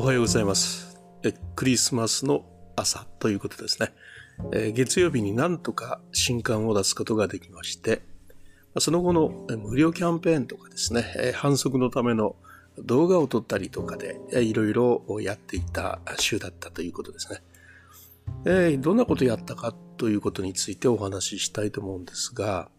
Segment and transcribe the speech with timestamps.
[0.00, 0.98] おはようございます。
[1.22, 3.92] えクリスマスの朝ということですね。
[4.50, 8.00] え月曜日になんとか新刊を出すことができまして、
[8.78, 9.28] その後の
[9.58, 12.34] 無料キャンペーンとかですね、えー反則のための
[12.78, 17.42] 動画を撮ったりとかで、いろいろやっていた週だったということですね。
[18.46, 22.70] えどんなことやったかということについてお話ししたいと思うんですが、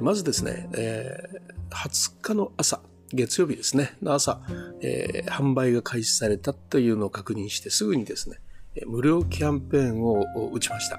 [0.00, 2.80] まずですね、えー20日の朝、
[3.12, 4.40] 月曜日ですね、の朝、
[4.82, 8.38] えー販売が開始されたというのを確認してすぐにですね、
[8.86, 10.98] 無料キャンペーンを打ちました。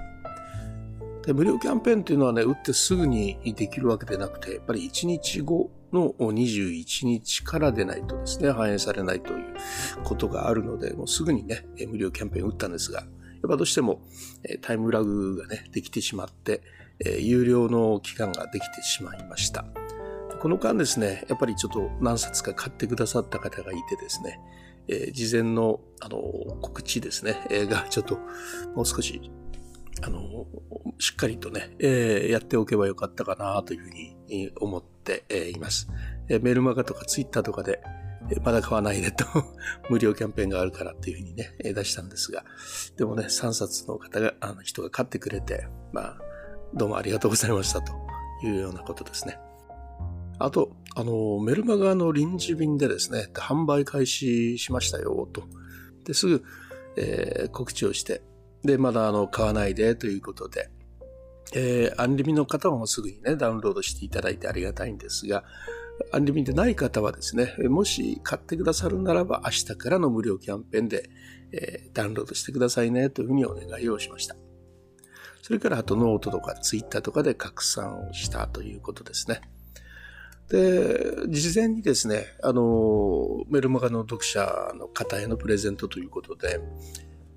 [1.26, 9.54] で無料キャンペーンというのはね、打ってすぐにできるわけでなくて、やっぱり1日後の21日からでないとですね、反映されないという
[10.02, 13.08] ことがあるので、もうすぐにね、無料キャンペーンを打ったんですが、やっ
[13.48, 14.02] ぱどうしても
[14.62, 16.62] タイムラグがね、できてしまって、
[17.04, 19.64] え有料の期間ができてしまいました。
[20.40, 24.40] この間ですね、やっぱりちょっと何冊か買ってくださった方がいてですね、
[24.88, 26.18] えー事前のあの
[26.62, 28.18] 告知ですね、えーがちょっと
[28.74, 29.30] もう少し
[30.02, 30.46] あの
[30.98, 35.90] しっかりとね、えーやっておけばよかったかなというふうに思ってえいます。
[36.30, 37.82] えーメルマガとかツイッターとかで、
[38.30, 39.26] えまだ買わないでと
[39.90, 42.46] 無料キャンペーンがあるからっていうふうにね、え出したんですが、
[42.96, 46.18] でもね、3冊の方が、あの人が買ってくれて、まあ、
[46.72, 47.92] どうもありがとうございましたと
[48.42, 49.38] いうようなことですね。
[50.40, 55.42] あと、あの、メルマガの臨時便でですね、販売開始しましたよ、と。
[56.04, 56.42] で、すぐ、
[56.96, 58.22] えー告知をして、
[58.64, 60.70] で、まだあの、買わないでということで、
[61.54, 65.44] えーアンリミの方もすぐにね、ダウンロードしていただいてありがたいんですが、
[66.10, 71.10] アンリミでない方はですね、もし買ってくださるならば、明日からの無料キャンペーンで、
[71.52, 74.36] えーダウンロードしてくださいね、というふうにお願いをしました。
[75.42, 79.42] それから、あとノートとかツイッターとかで拡散をしたということですね。
[80.50, 86.60] で、事前にですね、あの、メルマガの読者の方へのプレゼントということで、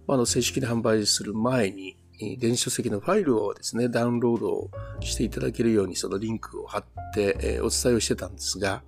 [0.07, 1.96] あの、正式に販売する前に、
[2.40, 8.84] 電子書籍のファイルをですね、ダウンロードしていただけるように、そのリンクを貼って、えお伝えをしてたんですが、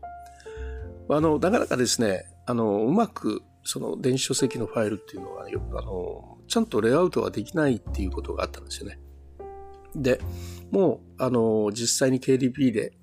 [1.09, 8.99] あの、なかなかですね、あの、うまく、その電子書籍のファイルっていうのは、よあの、ちゃんとレイアウトができないっていうことがあったんですよね。
[9.95, 10.19] で、
[10.71, 12.93] もう、あの、実際に KDP で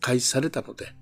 [0.00, 0.94] 開始されたので、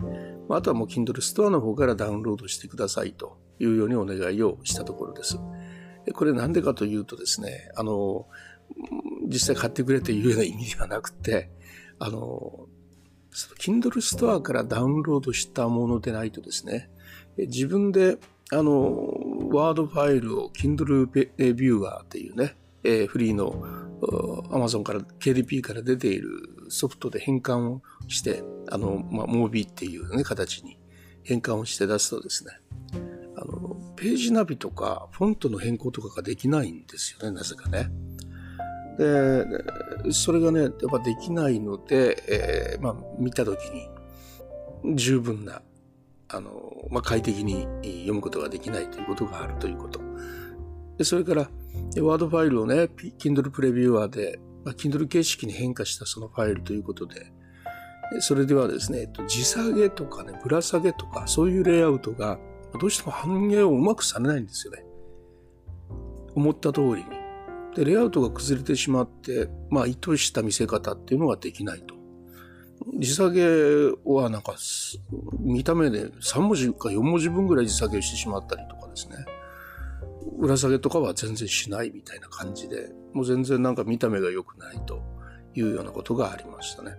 [0.48, 5.38] まああとはもう Kindle ストアの方からダウンロードしてくださいというようにお願いをしたところです。
[6.12, 8.26] これなんでかというとですね、あの、
[9.26, 11.50] 実際買ってくれというような意味ではなくて、
[11.98, 12.66] あの、
[13.30, 16.90] その Kindle ストアからダウンロードしたものでないとですね、
[17.36, 18.18] 自分で、
[18.52, 18.92] あの、
[19.50, 23.64] ワードファイルを Kindle ビューアーっていうね、えフリーの
[24.00, 26.30] Amazon から KDP から出ている
[26.68, 30.78] ソフトで変換をして、あの、まあ、モービーっていうね、形に
[31.22, 32.52] 変換をして出すとですね、
[33.36, 37.90] あの、ページナビとかフォントの変更とかができないんですよね、なぜかね。
[38.98, 39.44] で、
[40.12, 45.62] それがね、やっぱできないので、えーまあ、見たときに十分な、
[46.28, 46.50] あの、
[46.90, 50.03] まあ、快適に読むことができないということがあるということ。
[50.98, 52.88] でそれから、ワードファイルをね、
[53.18, 57.32] Kindle プレビューアーで、まあ、Kindle 形式に変化したそのファイルということで、
[58.12, 62.38] でそれではですね、えっと、地下げとかね、ぶら下げとか、そういうレイアウトが、
[62.80, 64.84] どうしても反映をうまくされないんですよね。
[66.34, 67.04] 思った通りに。
[67.76, 71.94] で、レイアウトが崩れてしまって、まあ、意図した見せ方っていうのができないと。
[72.98, 73.44] 地下げ
[74.04, 74.54] はなんか、
[75.40, 79.16] 見た目で3文字か4文字分ぐらい地下げをしてしまったりとかですね。
[80.44, 85.02] 裏下げとかは全然しないみたいな感じで、もう全然なんか見た目が良くないと
[85.54, 86.96] いうようなことがありましたね。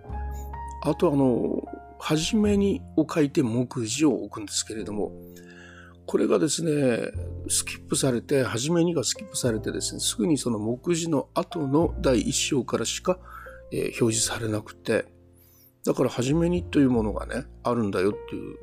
[0.82, 1.62] あとあの、
[1.98, 5.12] はじめにを書いて目次を置くんですけれども、
[6.06, 7.10] これがですね、
[7.48, 13.18] スキップされて、はじめにがスキップされてですね、すぐにその目次の後の第一章からしか、
[13.72, 15.06] えー表示されなくて、
[15.84, 18.56] だからはじめにというものがね、あるんだよっていう、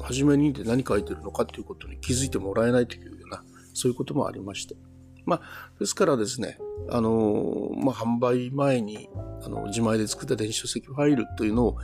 [0.00, 3.09] はじめにで何書いてるのかっていうことに気づいてもらえないという、
[3.74, 4.76] そういうこともありまして。
[5.26, 6.58] まあ、ですからですね、
[6.88, 9.08] あのまあ、販売前に、
[9.42, 11.76] あの、自前で作った電子書籍ファイルというのを、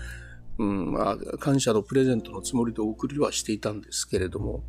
[0.58, 4.64] うん、まあ、感謝のプレゼントのつもりでお送りはしていたんですけれども、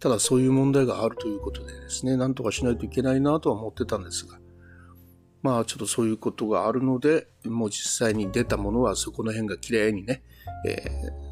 [0.00, 4.38] ただそういう問題があるということでですね、なんとかしないといけないなとは思ってたんですが、
[5.42, 10.22] まあちょっとそういうことがあるので、もう実際に出たものはそこの辺がきれいにね、
[10.66, 10.82] え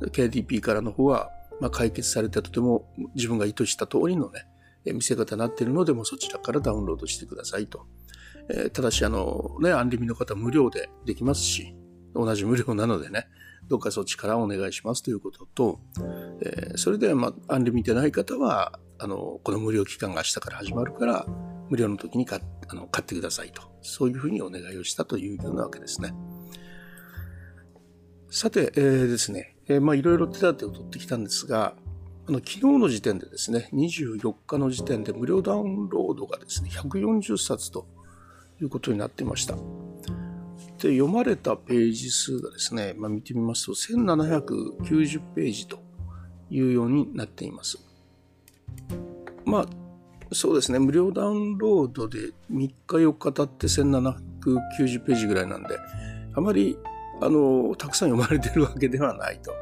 [0.06, 1.30] ー KDP からの方は、
[1.60, 4.46] まあ、解決されてとても自分が意図した通りのね、
[4.84, 7.87] 見せ方になっているので、もそちらからダウンロードしてくださいと。
[8.49, 11.76] えーただし、あの、ね、アンリミの方無料でできますし、
[12.14, 13.29] 同じ無料なのでね、
[13.69, 15.81] どうかそっちからお願いしますということと、
[16.43, 21.26] えー、それで、まあ、アンリ見てない方は、あの、この無料期間が明日から始まるから、
[21.70, 23.62] 無料の時に買あの買ってくださいと。
[23.81, 26.12] そういうふうにお願いをしたというようなわけですね。
[28.31, 31.75] さて、えー、ですね、えー、まあいろいろ手立てを取ってきたんですが、
[32.28, 37.86] あの昨日の時点でですね、24日の時点で無料ダウンロードがですね、140冊と
[38.60, 39.56] いうことになっていました。
[40.78, 45.80] で、読まれたページ数がですね、まあ、見てみますと、1790ページと
[46.48, 47.78] いうようになっています。
[49.44, 49.66] まあ、
[50.32, 55.76] そうですね、無料ダウンロードで3日4日経って1790ページぐらいなんで、
[56.34, 56.78] あまり、
[57.20, 59.52] あの、たくさん読まれてるわけではないと。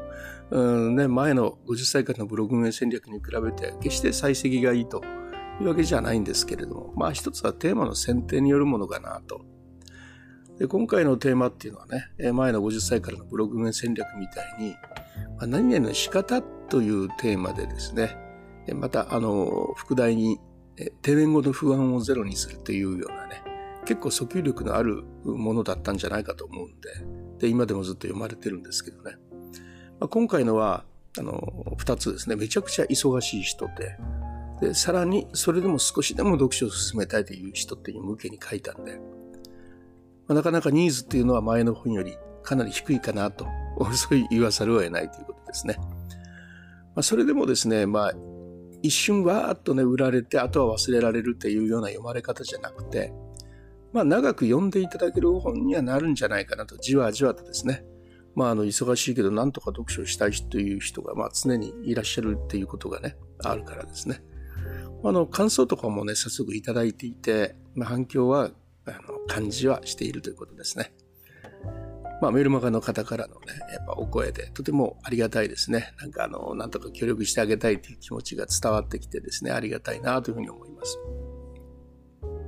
[0.50, 5.02] ね、前の50歳からのブログ運営戦略に比べて、決して採石がいいと
[5.60, 9.42] いうわけじゃないんですけれども、まあ一つはテーマの選定によるものかなと。
[10.58, 14.70] で今回のテーマっていうのはね、前の50歳からのブログ運営戦略みたいに、
[15.38, 18.18] まあ、何々の仕方というテーマでですね、
[18.74, 20.38] また、あの、副題に、
[21.02, 23.42] 定年後の不安をゼロにするというようなね、
[23.86, 29.16] 結構訴求力のあるものだったんじゃないかと思うんで、で、今でもずっと読まれてるんですけどね。
[30.00, 30.84] まあ、今回のは、
[31.18, 33.96] あの、二つですね、めちゃくちゃ忙しい人で、
[34.60, 38.98] で、さらに、それでも少しでも読書を進めたいという人っていう向けに書いたんで、
[40.26, 43.46] まあ、なかなかニーズっていうのは前の本よりかなり低いかなと、
[43.92, 45.76] そう言わざるを得ないということですね。
[45.78, 48.14] まあ、それでもですね、まあ、
[48.82, 53.12] 一瞬わーっとね、売られて、あとは忘れられるっていうような読まれ方じゃなくて、
[53.92, 57.84] まあ、長く読んでいただける本にはなるんじゃないかなと、じわじわとですね、
[58.40, 64.22] まあ、あの、忙しいけど、なんとか読書したいという人が、まあ、常にいらっしゃるっていうことがね、あるからですね。
[65.04, 68.50] あの、感想とかもね、早速いただいていて、まあ、反響は
[68.86, 70.94] あの感じはしているということですね。
[72.22, 73.40] まあ、メルマガの方からのね、
[73.74, 75.92] やっぱお声で、とてもありがたいですね。
[76.00, 80.98] なんかあの、なんとか協力してあげたいという気持ちが伝わってきてですね、ありがたいなというふうに思います。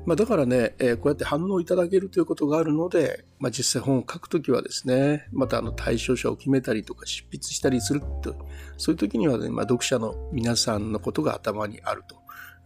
[0.04, 8.34] まあ、だからね、えー、こうやって反応いただけるということがあるので、まあ、実際本を書くときはですね、またあの対象者を決めたりとか執筆したりすると、
[8.76, 12.02] そういう時にはね、まあ、読者の皆さんのことが頭にある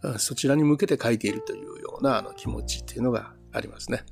[0.01, 4.03] と、そちらに向けて書いているというようなあの気持ちっていうのがありますね。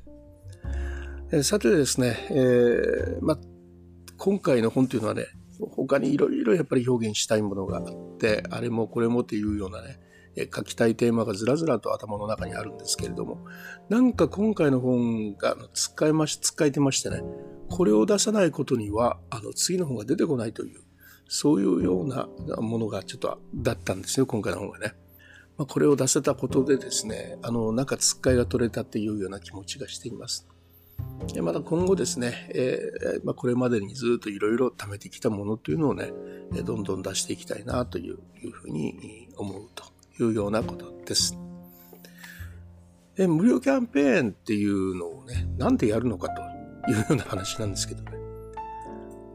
[1.32, 3.40] えさてですね、えー、まあ、
[4.18, 5.26] 今回の本というのはね、
[5.60, 10.00] 他にいろいろやっぱり表現したいものがあって、あれもこれもっていうようなね、
[10.54, 13.46] 書きたいテーマがずらずらと頭の中にあるんですけれども、
[13.90, 17.24] なんか今回の本が使いまし、使えてましてね、
[17.70, 20.82] これを出さないことには、あの、次の本が出てこないという、
[21.28, 22.28] そういうような
[22.58, 24.96] ものがちょっとだったんですよ、今回の本がね。
[25.58, 30.48] まあ、これを出せたことでですね、あの、なんかつっかいが取れたっていうような気持ちがしています。
[31.42, 36.12] また今後ですね、えー、まあ、これまでにずっといろいろ貯めてきたものというのをね、
[36.64, 38.18] どんどん出していきたいなという
[38.52, 41.38] ふうに思うというようなことです。
[43.18, 48.12] え無料キャンペーンっていうのをね、なんでやるのかというような話なんですけどね。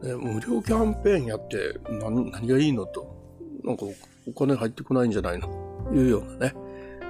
[0.03, 3.17] 無料キャンペーンやって何何がいいのと、
[3.65, 3.85] なんか
[4.27, 5.49] お金入ってこないんじゃないの？
[5.89, 6.55] というようなね、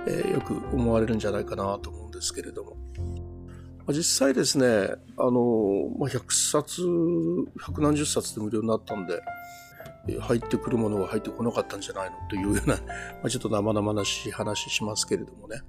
[0.06, 2.76] えー、よく思われるんじゃないかなと思うんですけれども。
[3.88, 6.82] 実際ですね、あの、まあ、100冊、
[7.60, 9.20] 百何十冊で無料になったんで、
[10.20, 12.16] 入ってくるものが入ってこなかったんじゃないの？
[12.28, 12.76] というような、
[13.22, 15.60] まあ、ちょっと生々しい話しますけれどもね、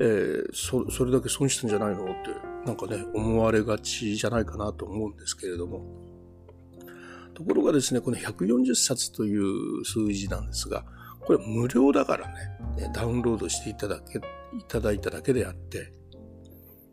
[0.00, 2.04] えー、そそれだけ損したんじゃないの？
[2.04, 2.12] って
[2.66, 5.84] なんかね思われがちじゃないかなと思うんですけれども。
[7.34, 10.84] ところがですねこの140冊という数字なんですが
[11.26, 12.34] これ無料だからね、
[12.92, 14.22] ダウンロードしていただけ、い
[14.68, 15.92] ただいただけであって、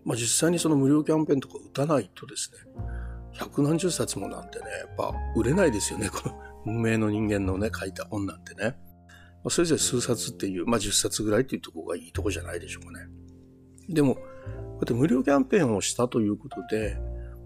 [0.06, 2.72] まあ実際にその無料キャンペーンとか打たないとですね、
[3.34, 8.78] 百何十冊もなんてね、やっぱ売れないですよね、この運命の人間のね、書いた本なんてね。
[9.50, 13.08] それぞれ数冊っていう、まあ10冊ぐらいっていうところがいいとこじゃないでしょうかね。
[13.88, 16.98] でも、こうやって無料キャンペーンをしたということで、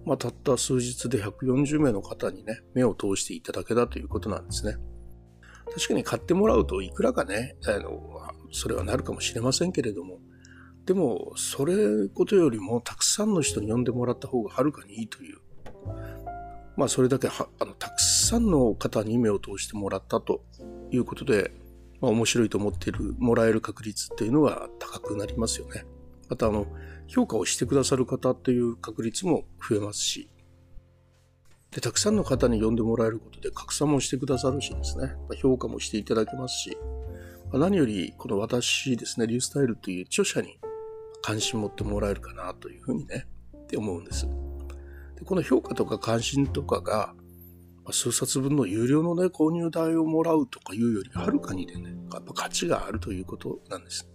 [0.06, 4.76] まあたった数日で140名の方にね、目を通していただけたということなんですね。
[5.74, 8.20] 確かに買ってもらうといくらかね、あの、
[8.52, 10.20] それはなるかもしれませんけれども、
[10.86, 15.38] でも、それことよりもたくさんの人に呼んでもらった方がはるかにいいという。
[16.76, 20.44] まあ、それだけはあのたくさんの方に目を通してもらったと
[20.92, 21.52] いうことで、
[22.02, 25.86] まあ、面白いと思っている、もらえる確率っていうのは高くなりますよね。
[26.30, 26.66] また、あの、
[27.08, 30.30] 評価をしてくださる方っていう確率も増えますし、
[31.72, 36.78] で、たくさんの方に呼んでもらえることで拡散もしてくださるしですね、まあ評価もしていただけますし、
[37.52, 40.60] まあ何よりこの私ですね、リュースタイルという著者に
[41.22, 43.26] 関心持ってもらえるかなというふうにね、
[43.58, 44.28] って思うんです。
[45.24, 47.14] この評価とか関心とかが、
[47.92, 54.10] 数冊分の有料のね、購入代をもらうとかいうよりはるかにでね、やっぱ価値があるということなんです。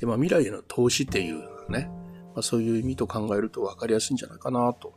[0.00, 1.88] で、まあ未来への投資っていうね、
[2.34, 4.94] まあ、そういう意味と考えると分かりやすいんじゃないかなと。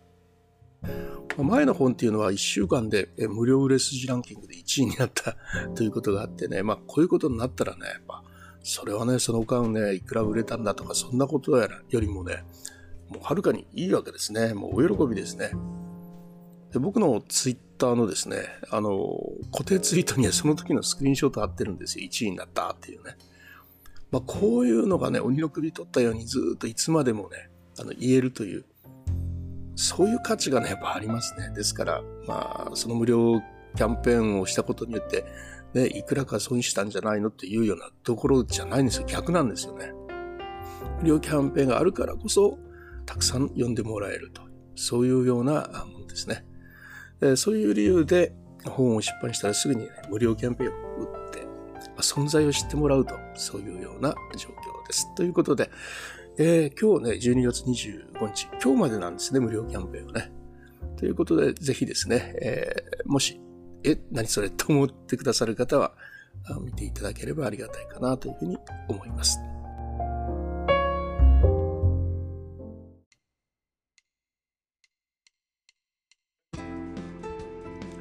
[1.38, 5.36] ま前の本っていうのは1週間で無料売れ筋ランキングで1位になった
[5.76, 8.24] ということがあってね、まあこういうことになったらね、やっぱ
[8.62, 12.44] それはね、その間ね、いくら売れたんだとかそんなことやらよりもね、
[13.10, 14.54] もうはるかにいいわけですね。
[14.54, 15.52] もうお喜びですね。
[16.72, 19.20] で僕のツイッターのですね、あの、
[19.52, 22.06] 固定ツイートにはその時のスクリーンショット貼ってるんですよ。
[22.06, 23.16] 1位になったっていうね。
[24.12, 27.50] まあ、こういうのがね、鬼の首取ったようにずっといつまでもね、
[27.80, 28.66] あの、言えるという、
[29.76, 31.52] そういう価値がね、やっぱありますね。
[31.56, 33.40] ですから、まあ、その無料
[33.76, 35.26] キャンペーンをしたことによって、
[35.74, 39.06] ね、いくらか損したんじゃないのっていうようなところじゃないんですよ。
[39.08, 39.92] 逆なんですよね。
[41.02, 42.58] 無料キャンペーンがあるからこそ、
[43.10, 44.44] たくさん読んでもらえると。
[44.76, 46.46] そういうようなものですね。
[47.36, 48.34] そういう理由で
[48.66, 51.48] 本を出版したらすぐに、ね、無料キャンペーンを打って、
[52.02, 55.14] 存在を知ってもらうと、そういうような状況です。
[55.16, 55.72] ということで、
[56.38, 60.32] えー、今日ね、12月25日、今日までなんですね、無料キャンペーンはね。
[60.96, 63.42] ということで、ぜひですね、えー、もし、
[63.84, 65.96] え、何それと思ってくださる方は、
[66.62, 69.40] 見ていただければありがたいかなというふうに思います。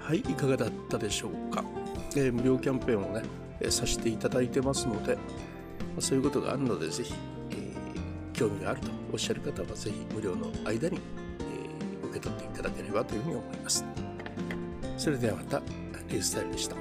[0.09, 1.63] はい、いかがだったでしょうか？
[2.17, 3.23] えー、無料キャンペーンをね、
[3.61, 5.21] えー、させていただいてますので、ま
[5.99, 7.13] あ、そういうことがあるので、ぜひ、
[7.51, 10.99] えー、興味があるとおっしゃる方は、ぜひ無料の間に、
[12.03, 13.85] え、受け取っていただければというふうに思います。
[14.97, 15.61] それではまた、
[16.09, 16.77] リースタイルでした。